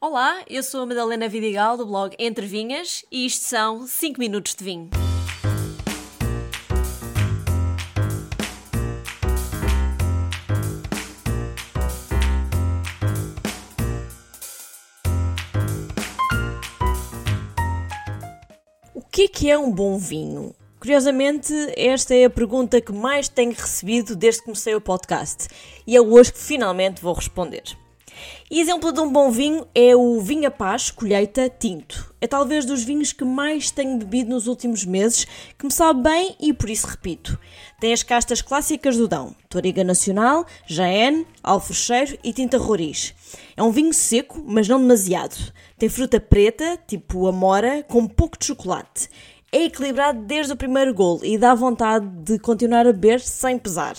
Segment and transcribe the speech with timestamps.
[0.00, 4.54] Olá, eu sou a Madalena Vidigal do blog Entre Vinhas e isto são 5 minutos
[4.54, 4.90] de vinho.
[18.94, 20.54] O que é que é um bom vinho?
[20.78, 25.48] Curiosamente, esta é a pergunta que mais tenho recebido desde que comecei o podcast
[25.84, 27.64] e é hoje que finalmente vou responder.
[28.50, 32.14] E exemplo de um bom vinho é o Vinha Paz Colheita Tinto.
[32.18, 35.26] É talvez dos vinhos que mais tenho bebido nos últimos meses,
[35.58, 37.38] que me sabe bem e por isso repito.
[37.78, 43.14] Tem as castas clássicas do Dão, Toriga Nacional, Jaén, Alfrecheiro e Tinta Roriz.
[43.54, 45.52] É um vinho seco, mas não demasiado.
[45.76, 49.10] Tem fruta preta, tipo amora, com pouco de chocolate.
[49.52, 53.94] É equilibrado desde o primeiro golo e dá vontade de continuar a beber sem pesar.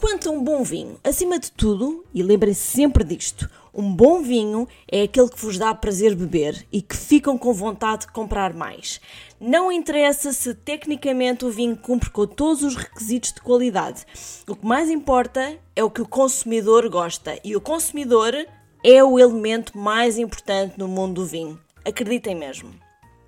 [0.00, 4.66] Quanto a um bom vinho, acima de tudo, e lembrem-se sempre disto, um bom vinho
[4.90, 8.98] é aquele que vos dá prazer beber e que ficam com vontade de comprar mais.
[9.38, 14.06] Não interessa se tecnicamente o vinho cumpre com todos os requisitos de qualidade.
[14.48, 18.34] O que mais importa é o que o consumidor gosta e o consumidor
[18.82, 21.60] é o elemento mais importante no mundo do vinho.
[21.84, 22.70] Acreditem mesmo.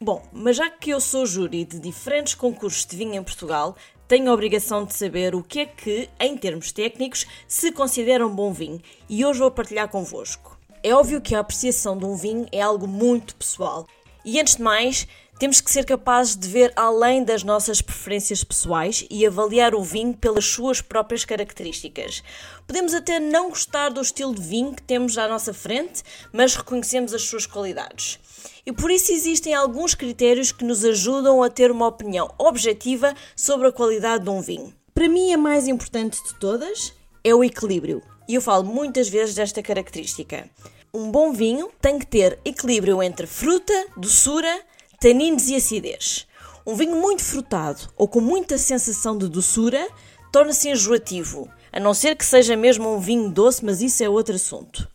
[0.00, 4.30] Bom, mas já que eu sou júri de diferentes concursos de vinho em Portugal, tenho
[4.30, 8.52] a obrigação de saber o que é que, em termos técnicos, se considera um bom
[8.52, 10.58] vinho e hoje vou partilhar convosco.
[10.82, 13.86] É óbvio que a apreciação de um vinho é algo muito pessoal
[14.24, 15.06] e, antes de mais,
[15.38, 20.14] temos que ser capazes de ver além das nossas preferências pessoais e avaliar o vinho
[20.14, 22.22] pelas suas próprias características.
[22.66, 26.02] Podemos até não gostar do estilo de vinho que temos à nossa frente,
[26.32, 28.20] mas reconhecemos as suas qualidades.
[28.64, 33.66] E por isso existem alguns critérios que nos ajudam a ter uma opinião objetiva sobre
[33.68, 34.72] a qualidade de um vinho.
[34.94, 36.92] Para mim, a mais importante de todas
[37.24, 38.00] é o equilíbrio.
[38.28, 40.48] E eu falo muitas vezes desta característica.
[40.96, 44.62] Um bom vinho tem que ter equilíbrio entre fruta, doçura,
[45.00, 46.24] taninos e acidez.
[46.64, 49.88] Um vinho muito frutado ou com muita sensação de doçura
[50.30, 54.36] torna-se enjoativo, a não ser que seja mesmo um vinho doce, mas isso é outro
[54.36, 54.88] assunto.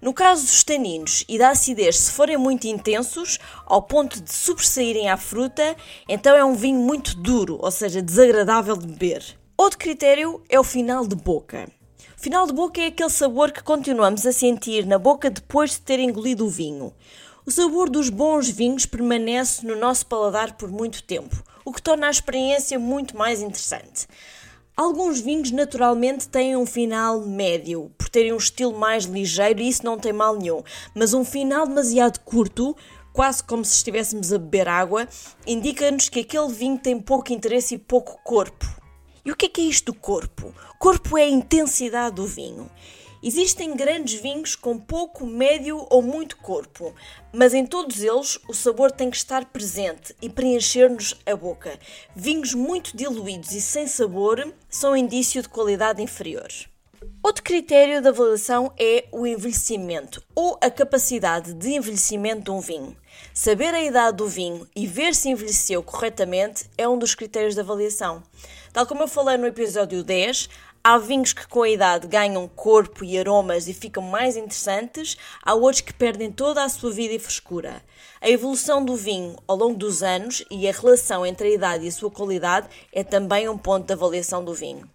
[0.00, 5.10] No caso dos taninos e da acidez, se forem muito intensos, ao ponto de sobressaírem
[5.10, 5.76] à fruta,
[6.08, 9.22] então é um vinho muito duro, ou seja, desagradável de beber.
[9.58, 11.68] Outro critério é o final de boca.
[12.16, 15.98] Final de boca é aquele sabor que continuamos a sentir na boca depois de ter
[15.98, 16.94] engolido o vinho.
[17.44, 22.06] O sabor dos bons vinhos permanece no nosso paladar por muito tempo, o que torna
[22.06, 24.06] a experiência muito mais interessante.
[24.76, 29.84] Alguns vinhos naturalmente têm um final médio, por terem um estilo mais ligeiro e isso
[29.84, 30.62] não tem mal nenhum,
[30.94, 32.76] mas um final demasiado curto,
[33.12, 35.06] quase como se estivéssemos a beber água,
[35.46, 38.83] indica-nos que aquele vinho tem pouco interesse e pouco corpo.
[39.24, 40.54] E o que é que é isto do corpo?
[40.78, 42.70] Corpo é a intensidade do vinho.
[43.22, 46.94] Existem grandes vinhos com pouco, médio ou muito corpo,
[47.32, 51.78] mas em todos eles o sabor tem que estar presente e preencher-nos a boca.
[52.14, 56.48] Vinhos muito diluídos e sem sabor são indício de qualidade inferior.
[57.24, 62.94] Outro critério de avaliação é o envelhecimento ou a capacidade de envelhecimento de um vinho.
[63.32, 67.62] Saber a idade do vinho e ver se envelheceu corretamente é um dos critérios de
[67.62, 68.22] avaliação.
[68.74, 70.50] Tal como eu falei no episódio 10,
[70.86, 75.54] Há vinhos que com a idade ganham corpo e aromas e ficam mais interessantes, há
[75.54, 77.82] outros que perdem toda a sua vida e frescura.
[78.20, 81.88] A evolução do vinho ao longo dos anos e a relação entre a idade e
[81.88, 84.86] a sua qualidade é também um ponto de avaliação do vinho.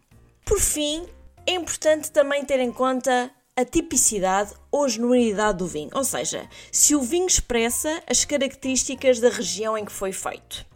[0.45, 1.07] Por fim,
[1.45, 6.95] é importante também ter em conta a tipicidade ou genuinidade do vinho, ou seja, se
[6.95, 10.69] o vinho expressa as características da região em que foi feito.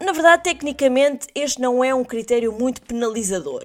[0.00, 3.64] Na verdade, tecnicamente, este não é um critério muito penalizador,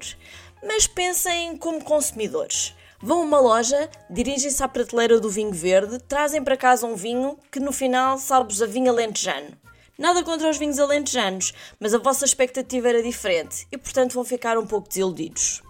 [0.64, 2.74] mas pensem como consumidores.
[3.00, 7.38] Vão a uma loja, dirigem-se à prateleira do vinho verde, trazem para casa um vinho
[7.52, 9.63] que no final salve-vos a vinho alentejano.
[9.96, 14.58] Nada contra os vinhos alentejanos, mas a vossa expectativa era diferente e, portanto, vão ficar
[14.58, 15.62] um pouco desiludidos.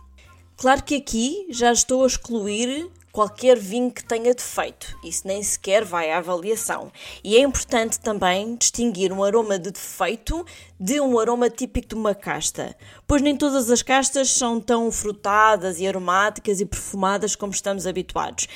[0.57, 4.99] Claro que aqui já estou a excluir qualquer vinho que tenha defeito.
[5.05, 6.91] Isso nem sequer vai à avaliação.
[7.23, 10.45] E é importante também distinguir um aroma de defeito
[10.81, 12.75] de um aroma típico de uma casta,
[13.07, 18.49] pois nem todas as castas são tão frutadas e aromáticas e perfumadas como estamos habituados.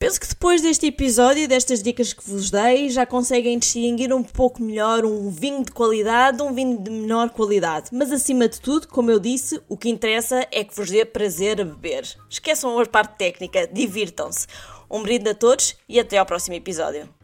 [0.00, 4.22] Penso que depois deste episódio e destas dicas que vos dei, já conseguem distinguir um
[4.22, 7.88] pouco melhor um vinho de qualidade de um vinho de menor qualidade.
[7.90, 11.60] Mas acima de tudo, como eu disse, o que interessa é que vos dê prazer
[11.60, 12.04] a beber.
[12.30, 14.46] Esqueçam a parte técnica, divirtam-se.
[14.88, 17.17] Um brinde a todos e até ao próximo episódio.